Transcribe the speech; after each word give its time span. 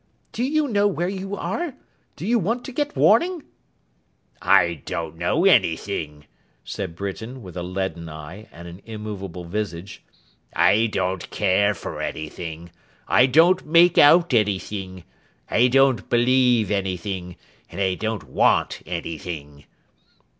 'Do 0.31 0.43
you 0.43 0.67
know 0.67 0.87
where 0.87 1.07
you 1.07 1.35
are? 1.35 1.75
Do 2.15 2.25
you 2.25 2.39
want 2.39 2.65
to 2.65 2.71
get 2.71 2.95
warning?' 2.95 3.43
'I 4.41 4.81
don't 4.87 5.15
know 5.15 5.45
anything,' 5.45 6.25
said 6.63 6.95
Britain, 6.95 7.43
with 7.43 7.55
a 7.55 7.61
leaden 7.61 8.09
eye 8.09 8.47
and 8.51 8.67
an 8.67 8.81
immovable 8.85 9.43
visage. 9.45 10.01
'I 10.55 10.87
don't 10.87 11.29
care 11.29 11.75
for 11.75 12.01
anything. 12.01 12.71
I 13.07 13.27
don't 13.27 13.63
make 13.67 13.99
out 13.99 14.33
anything. 14.33 15.03
I 15.51 15.67
don't 15.67 16.09
believe 16.09 16.71
anything. 16.71 17.35
And 17.69 17.79
I 17.79 17.93
don't 17.93 18.23
want 18.23 18.81
anything. 18.87 19.65